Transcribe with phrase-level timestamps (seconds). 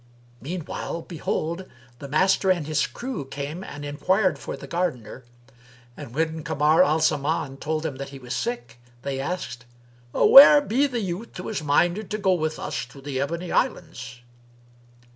[0.41, 1.67] Meanwhile behold,
[1.99, 5.25] the Master and his crew came and enquired for the gardener;
[5.95, 9.65] and, when Kamar al Zaman told them that he was sick, they asked,
[10.11, 14.21] "Where be the youth who is minded to go with us to the Ebony Islands?"